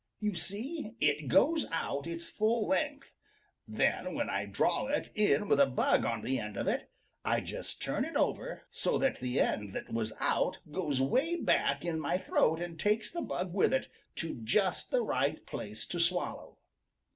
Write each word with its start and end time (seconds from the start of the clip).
You 0.19 0.33
see 0.33 0.95
it 0.99 1.27
goes 1.27 1.67
out 1.71 2.07
its 2.07 2.27
full 2.27 2.65
length. 2.67 3.13
Then, 3.67 4.15
when 4.15 4.31
I 4.31 4.45
draw 4.47 4.87
it 4.87 5.11
in 5.13 5.47
with 5.47 5.59
a 5.59 5.67
bug 5.67 6.05
on 6.05 6.23
the 6.23 6.39
end 6.39 6.57
of 6.57 6.67
it, 6.67 6.89
I 7.23 7.39
just 7.39 7.83
turn 7.83 8.03
it 8.03 8.15
over 8.15 8.63
so 8.71 8.97
that 8.97 9.19
the 9.19 9.39
end 9.39 9.73
that 9.73 9.93
was 9.93 10.11
out 10.19 10.57
goes 10.71 10.99
way 10.99 11.35
back 11.35 11.85
in 11.85 11.99
my 11.99 12.17
throat 12.17 12.59
and 12.59 12.79
takes 12.79 13.11
the 13.11 13.21
bug 13.21 13.53
with 13.53 13.71
it 13.73 13.89
to 14.15 14.41
just 14.43 14.89
the 14.89 15.03
right 15.03 15.45
place 15.45 15.85
to 15.85 15.99
swallow." 15.99 16.57